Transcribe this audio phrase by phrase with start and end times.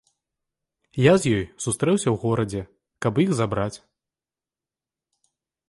[1.01, 2.61] Я з ёй сустрэўся ў горадзе,
[3.07, 3.87] каб іх забраць.